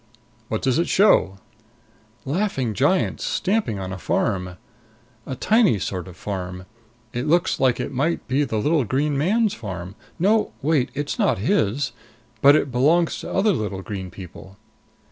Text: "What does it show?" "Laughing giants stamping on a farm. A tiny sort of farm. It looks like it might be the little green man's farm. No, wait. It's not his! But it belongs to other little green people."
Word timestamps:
"What 0.47 0.63
does 0.63 0.79
it 0.79 0.87
show?" 0.87 1.37
"Laughing 2.25 2.73
giants 2.73 3.23
stamping 3.23 3.77
on 3.77 3.93
a 3.93 3.99
farm. 3.99 4.57
A 5.27 5.35
tiny 5.35 5.77
sort 5.77 6.07
of 6.07 6.17
farm. 6.17 6.65
It 7.13 7.27
looks 7.27 7.59
like 7.59 7.79
it 7.79 7.93
might 7.93 8.27
be 8.27 8.43
the 8.43 8.57
little 8.57 8.83
green 8.83 9.15
man's 9.15 9.53
farm. 9.53 9.93
No, 10.17 10.53
wait. 10.63 10.89
It's 10.95 11.19
not 11.19 11.37
his! 11.37 11.91
But 12.41 12.55
it 12.55 12.71
belongs 12.71 13.19
to 13.19 13.31
other 13.31 13.51
little 13.53 13.83
green 13.83 14.09
people." 14.09 14.57